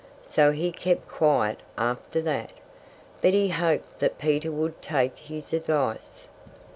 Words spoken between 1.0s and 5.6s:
quiet after that. But he hoped that Peter would take his